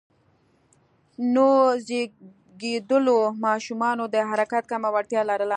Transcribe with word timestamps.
نوو 1.33 1.63
زېږیدليو 1.87 3.19
ماشومان 3.45 3.97
د 4.13 4.15
حرکت 4.29 4.63
کمه 4.71 4.89
وړتیا 4.93 5.21
لرله. 5.29 5.49